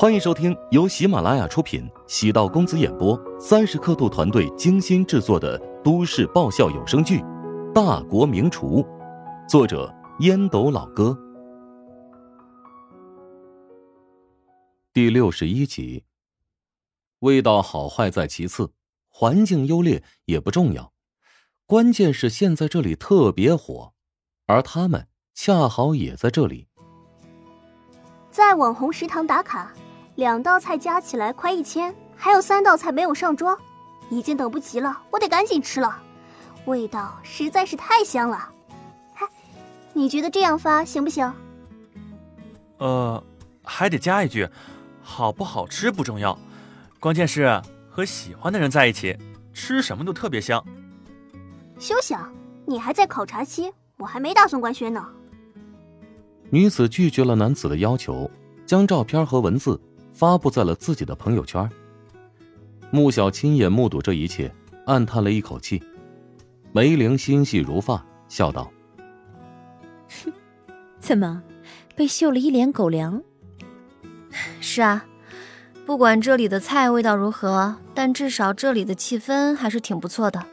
[0.00, 7.18] 欢迎收听由喜马拉雅出品、喜道公子演播、三十刻度团队精心制作的都市爆笑有声剧
[7.74, 8.82] 《大国名厨》，
[9.46, 11.14] 作者烟斗老哥，
[14.94, 16.02] 第六十一集。
[17.18, 18.72] 味道好坏在其次，
[19.06, 20.94] 环境优劣也不重要，
[21.66, 23.92] 关键是现在这里特别火，
[24.46, 26.68] 而他们恰好也在这里。
[28.30, 29.70] 在网红食堂打卡。
[30.20, 33.58] 两道菜加起来快一千，还有三道菜没有上桌，
[34.10, 35.96] 已经等不及了，我得赶紧吃了，
[36.66, 38.50] 味道实在是太香了。
[39.14, 39.26] 嗨，
[39.94, 41.32] 你觉得这样发行不行？
[42.76, 43.24] 呃，
[43.64, 44.46] 还得加一句，
[45.00, 46.38] 好不好吃不重要，
[46.98, 47.58] 关键是
[47.88, 49.16] 和喜欢的人在一起，
[49.54, 50.62] 吃什么都特别香。
[51.78, 52.30] 休想，
[52.66, 55.02] 你还在考察期，我还没打算官宣呢。
[56.50, 58.30] 女子拒绝了男子的要求，
[58.66, 59.80] 将照片和文字。
[60.12, 61.68] 发布在了自己的朋友圈。
[62.90, 64.52] 穆小亲眼目睹这一切，
[64.86, 65.82] 暗叹了一口气。
[66.72, 68.70] 梅玲心细如发，笑道
[70.24, 70.32] ：“哼，
[70.98, 71.42] 怎么，
[71.96, 73.22] 被秀了一脸狗粮？
[74.60, 75.04] 是啊，
[75.86, 80.44] 不管这里的菜味道如何，但至少这里的气氛还是挺不错的，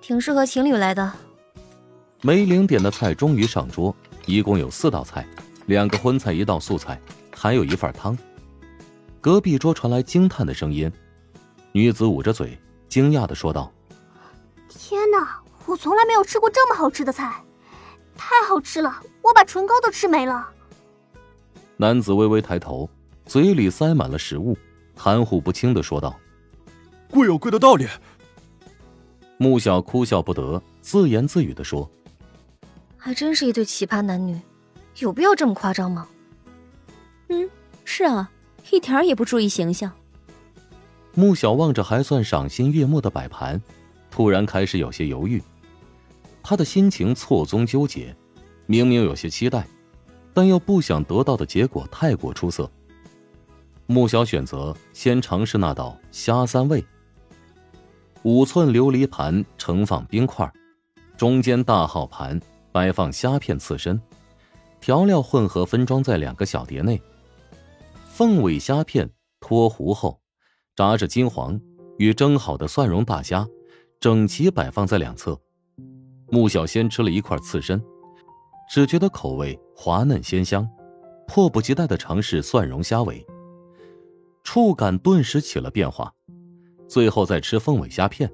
[0.00, 1.12] 挺适合情侣来的。”
[2.22, 3.94] 梅玲点的菜终于上桌，
[4.26, 5.26] 一共有四道菜，
[5.66, 7.00] 两个荤菜，一道素菜，
[7.34, 8.16] 还有一份汤。
[9.20, 10.90] 隔壁桌传来惊叹的声音，
[11.72, 13.70] 女子捂着嘴，惊讶的说道
[14.66, 17.44] ：“天哪，我从来没有吃过这么好吃的菜，
[18.16, 20.48] 太好吃了，我把唇膏都吃没了。”
[21.76, 22.88] 男子微微抬头，
[23.26, 24.56] 嘴里塞满了食物，
[24.96, 26.18] 含糊不清的说道
[27.12, 27.86] ：“贵有贵的道理。”
[29.36, 31.90] 穆小哭笑不得，自言自语的说
[32.96, 34.40] ：“还真是一对奇葩男女，
[34.98, 36.08] 有必要这么夸张吗
[37.28, 37.50] ？”“嗯，
[37.84, 38.30] 是啊。”
[38.70, 39.90] 一点儿也不注意形象。
[41.14, 43.60] 穆小望着还算赏心悦目的摆盘，
[44.10, 45.42] 突然开始有些犹豫。
[46.42, 48.14] 他的心情错综纠结，
[48.66, 49.66] 明明有些期待，
[50.32, 52.70] 但又不想得到的结果太过出色。
[53.86, 56.84] 穆小选择先尝试那道虾三味。
[58.22, 60.50] 五寸琉璃盘盛放冰块，
[61.16, 64.00] 中间大号盘摆放虾片刺身，
[64.80, 67.00] 调料混合分装在两个小碟内。
[68.12, 70.20] 凤尾虾片脱糊后，
[70.74, 71.58] 炸至金黄，
[71.96, 73.48] 与蒸好的蒜蓉大虾
[74.00, 75.40] 整齐摆放在两侧。
[76.28, 77.80] 穆小先吃了一块刺身，
[78.68, 80.68] 只觉得口味滑嫩鲜香，
[81.28, 83.24] 迫不及待的尝试蒜蓉虾尾，
[84.42, 86.12] 触感顿时起了变化。
[86.88, 88.30] 最后再吃凤尾虾片，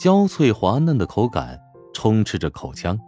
[0.00, 1.60] 焦脆滑嫩的口感
[1.92, 2.98] 充斥着口腔。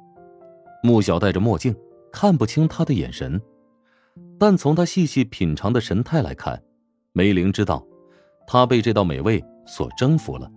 [0.84, 1.74] 穆小戴着墨镜，
[2.12, 3.40] 看不清他的眼神。
[4.38, 6.62] 但从他细细品尝的神态来看，
[7.12, 7.84] 梅玲知道，
[8.46, 10.50] 他被这道美味所征服了。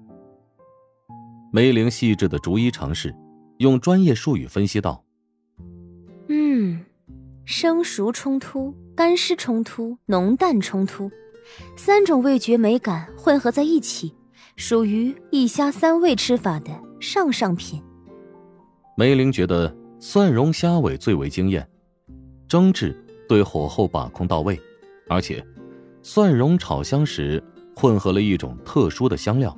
[1.51, 3.13] 梅玲细致的逐一尝试，
[3.57, 5.03] 用专业术语分析道
[6.29, 6.85] ：“嗯，
[7.43, 11.09] 生熟冲突、干湿冲突、浓淡冲突，
[11.75, 14.15] 三种味觉美感混合在一起，
[14.55, 17.81] 属于一虾三味吃法的上上品。”
[18.95, 21.67] 梅玲觉得蒜蓉虾尾最为惊艳，
[22.47, 22.95] 蒸制。
[23.31, 24.59] 对火候把控到位，
[25.07, 25.41] 而且
[26.01, 27.41] 蒜蓉炒香时
[27.73, 29.57] 混合了一种特殊的香料，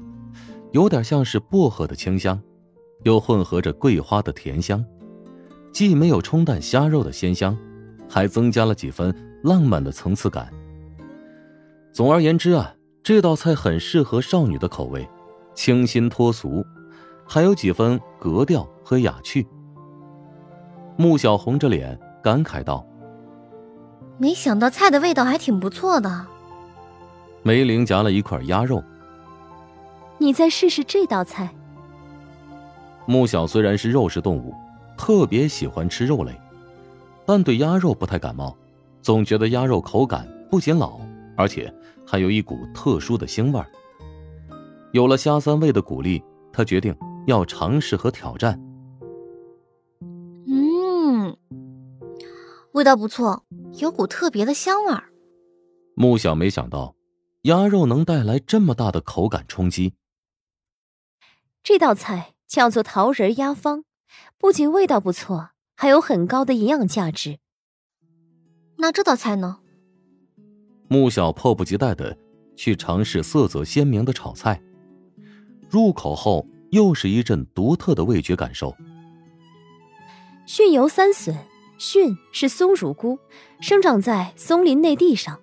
[0.74, 2.40] 有点像是薄荷的清香，
[3.02, 4.86] 又混合着桂花的甜香，
[5.72, 7.58] 既没有冲淡虾肉的鲜香，
[8.08, 9.12] 还增加了几分
[9.44, 10.54] 浪漫的层次感。
[11.92, 15.10] 总而言之啊，这道菜很适合少女的口味，
[15.56, 16.64] 清新脱俗，
[17.28, 19.48] 还有几分格调和雅趣。
[20.96, 22.88] 穆小红着脸感慨道。
[24.18, 26.26] 没想到菜的味道还挺不错的。
[27.42, 28.82] 梅玲夹了一块鸭肉，
[30.18, 31.50] 你再试试这道菜。
[33.06, 34.54] 穆小虽然是肉食动物，
[34.98, 36.32] 特别喜欢吃肉类，
[37.26, 38.56] 但对鸭肉不太感冒，
[39.02, 41.02] 总觉得鸭肉口感不仅老，
[41.36, 41.74] 而且
[42.08, 43.68] 还有一股特殊的腥味儿。
[44.94, 46.24] 有了虾三味的鼓励，
[46.54, 46.96] 他决定
[47.26, 48.58] 要尝试和挑战。
[50.48, 51.36] 嗯，
[52.72, 53.44] 味道不错。
[53.80, 55.06] 有股特别的香味儿。
[55.96, 56.96] 穆小没想到，
[57.44, 59.94] 鸭肉能带来这么大的口感冲击。
[61.64, 63.84] 这道菜叫做桃仁鸭方，
[64.38, 67.40] 不仅味道不错，还有很高的营养价值。
[68.78, 69.60] 那这道菜呢？
[70.88, 72.18] 穆小迫不及待的
[72.56, 74.62] 去尝试色泽鲜明的炒菜，
[75.70, 78.76] 入口后又是一阵独特的味觉感受。
[80.46, 81.36] 熏油三笋。
[81.84, 83.20] 蕈是松乳菇，
[83.60, 85.42] 生长在松林内地上，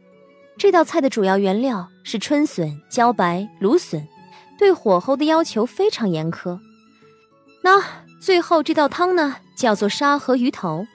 [0.56, 4.08] 这道菜的主要原料是春笋、茭白、芦笋，
[4.58, 6.58] 对火候的要求非常严苛。
[7.62, 10.86] 那最后这道汤呢，叫做沙河鱼头，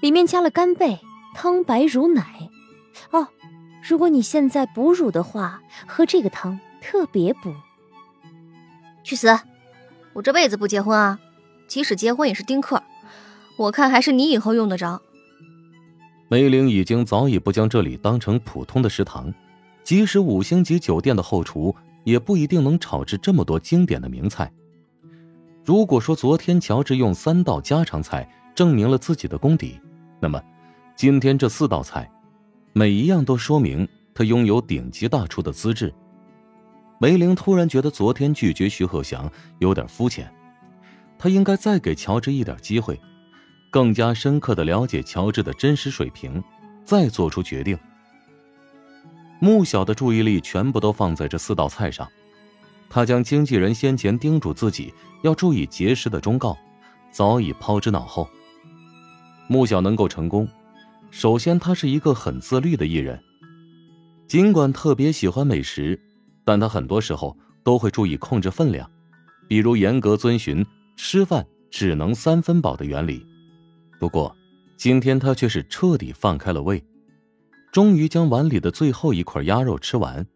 [0.00, 1.00] 里面加了干贝，
[1.34, 2.48] 汤白如奶。
[3.10, 3.26] 哦，
[3.82, 7.52] 如果你现在哺乳的话，喝这个汤特别补。
[9.02, 9.36] 去死！
[10.12, 11.18] 我这辈子不结婚啊，
[11.66, 12.80] 即使结婚也是丁克。
[13.56, 15.00] 我看还是你以后用得着。
[16.28, 19.32] 梅玲已经早已不将这里当成普通的食堂，
[19.84, 21.74] 即使五星级酒店的后厨
[22.04, 24.52] 也不一定能炒制这么多经典的名菜。
[25.64, 29.80] 如果说昨天乔治用三道家常菜证明了自己的功底，
[30.20, 30.42] 那么
[30.94, 32.10] 今天这四道菜，
[32.72, 35.92] 每一样都说明他拥有顶级大厨的资质。
[36.98, 40.32] 梅玲突然觉得昨天拒绝徐鹤翔有点肤浅，
[41.18, 43.00] 他应该再给乔治一点机会。
[43.76, 46.42] 更加深刻的了解乔治的真实水平，
[46.82, 47.78] 再做出决定。
[49.38, 52.08] 穆小的注意力全部都放在这四道菜上，
[52.88, 56.56] 他将经纪人先前叮嘱自己要注意节食的忠告，
[57.10, 58.26] 早已抛之脑后。
[59.46, 60.48] 穆小能够成功，
[61.10, 63.22] 首先他是一个很自律的艺人，
[64.26, 66.00] 尽管特别喜欢美食，
[66.46, 68.90] 但他很多时候都会注意控制分量，
[69.46, 70.64] 比如严格遵循
[70.96, 73.22] 吃饭只能三分饱的原理。
[73.98, 74.36] 不过，
[74.76, 76.84] 今天他却是彻底放开了胃，
[77.72, 80.26] 终于将碗里的最后一块鸭肉吃完，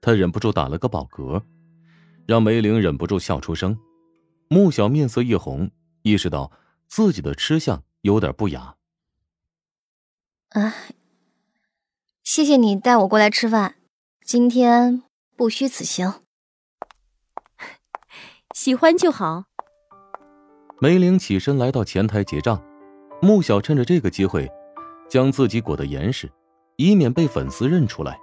[0.00, 1.42] 他忍不住打了个饱嗝，
[2.26, 3.78] 让梅玲忍不住笑出声。
[4.48, 5.70] 穆小面色一红，
[6.02, 6.50] 意识到
[6.86, 8.76] 自己的吃相有点不雅。
[10.50, 10.74] 啊，
[12.22, 13.76] 谢谢你带我过来吃饭，
[14.24, 15.02] 今天
[15.36, 16.22] 不虚此行。
[18.54, 19.44] 喜欢就好。
[20.80, 22.62] 梅玲起身来到前台结账。
[23.24, 24.46] 穆小趁着这个机会，
[25.08, 26.30] 将自己裹得严实，
[26.76, 28.18] 以免被粉丝认出来。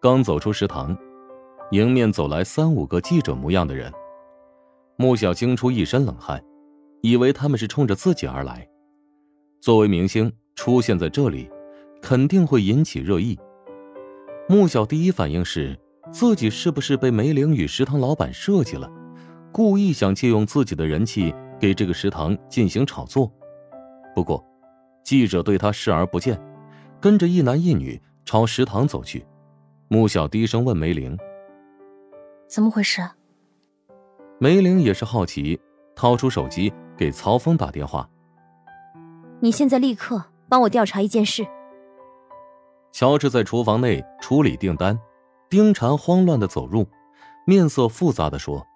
[0.00, 0.98] 刚走出食堂，
[1.70, 3.92] 迎面走来三五个记者模样的人，
[4.96, 6.42] 穆小惊出一身冷汗，
[7.02, 8.66] 以为他们是冲着自己而来。
[9.60, 11.48] 作为明星出现在这里，
[12.02, 13.38] 肯定会引起热议。
[14.48, 15.78] 穆小第一反应是，
[16.10, 18.90] 自己是不是被梅玲与食堂老板设计了，
[19.52, 23.32] 故意想借用自己的人气给这个食堂进行炒作。
[24.16, 24.42] 不过，
[25.04, 26.40] 记者对他视而不见，
[26.98, 29.26] 跟着一男一女朝食堂走去。
[29.88, 31.14] 穆小低声问梅玲
[32.48, 33.06] ：“怎么回事？”
[34.40, 35.60] 梅玲也是好奇，
[35.94, 38.08] 掏出手机给曹峰打电话
[39.38, 41.46] ：“你现在立刻帮我调查一件事。”
[42.92, 44.98] 乔治在厨房内处理订单，
[45.50, 46.88] 丁婵慌乱的走入，
[47.46, 48.66] 面色复杂的说：“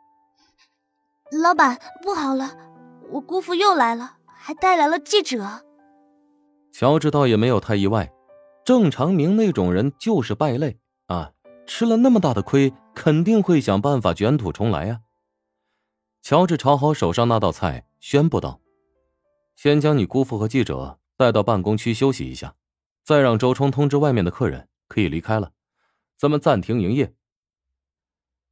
[1.43, 2.51] 老板，不好了，
[3.11, 4.17] 我姑父又来了。”
[4.51, 5.65] 还带来了记者。
[6.73, 8.13] 乔治倒也没有太意外，
[8.65, 10.77] 郑长明那种人就是败类
[11.07, 11.31] 啊，
[11.69, 15.03] 吃了那么大的亏，肯定会想办法卷土重来啊。
[16.21, 18.61] 乔治炒好手上那道菜，宣布道
[19.55, 22.57] ：“先将你姑父和记者带到办公区休息一下，
[23.05, 25.53] 再让周冲通知外面的客人可以离开了，
[26.17, 27.15] 咱们暂停营业。”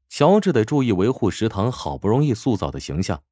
[0.08, 3.24] 乔治得注意维护食堂好不容易塑造的形象，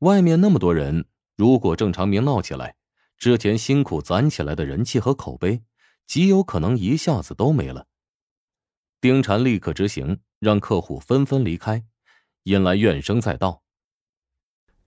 [0.00, 1.06] 外面那么多人。
[1.36, 2.76] 如果郑长明闹起来，
[3.18, 5.62] 之前辛苦攒起来的人气和口碑，
[6.06, 7.86] 极有可能一下子都没了。
[9.00, 11.84] 丁婵立刻执行，让客户纷纷离开，
[12.44, 13.62] 引来怨声载道。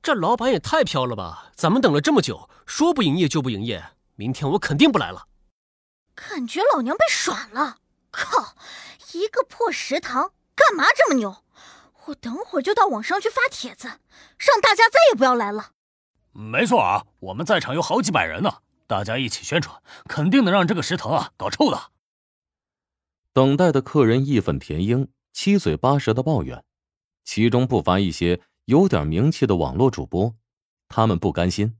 [0.01, 1.51] 这老板也太飘了吧！
[1.55, 3.83] 咱们等了这么久，说不营业就不营业，
[4.15, 5.27] 明天我肯定不来了。
[6.15, 7.77] 感觉老娘被耍了！
[8.09, 8.55] 靠，
[9.13, 11.43] 一个破食堂，干嘛这么牛？
[12.05, 13.87] 我等会儿就到网上去发帖子，
[14.37, 15.73] 让大家再也不要来了。
[16.39, 21.91] 没错啊，我们在场有好几百人呢，大家一起宣传，肯定能让这个食堂啊搞臭的。
[23.33, 26.63] 等待的客人义愤填膺，七嘴八舌的抱怨，
[27.25, 30.33] 其中不乏一些有点名气的网络主播，
[30.87, 31.77] 他们不甘心。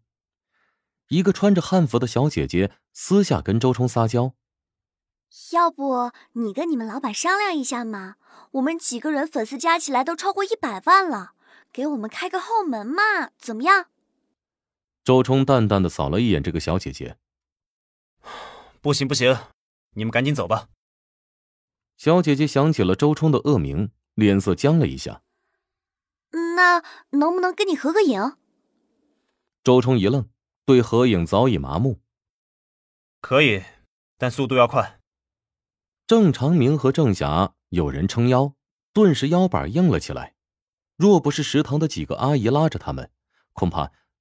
[1.08, 4.34] 一个穿着汉服的小姐姐私下跟周冲撒娇
[5.54, 8.18] ：“要不你跟你们老板商量一下嘛，
[8.52, 11.32] 我们几个人粉丝加起来都超过一百万了，
[11.72, 13.86] 给我们开个后门嘛，怎么样？”
[15.04, 17.18] 周冲淡淡的扫了一眼这个小姐姐，
[18.82, 19.38] 不行不行，
[19.96, 20.70] 你们赶紧走吧。
[21.98, 25.22] 小姐姐想起了周冲的恶名，脸色僵了一下。
[26.56, 28.38] 那能不能跟你合个影？
[29.64, 30.30] 周冲一愣，
[30.66, 32.00] 对合影早已麻木。
[33.20, 33.64] 可以，
[34.18, 35.02] 但速度要快。
[36.08, 38.54] 郑长明和郑霞有人撑腰，
[38.94, 40.36] 顿时腰板硬了起来。
[40.96, 43.12] 若不是食堂的几个阿姨拉着他们，
[43.54, 43.92] 恐怕。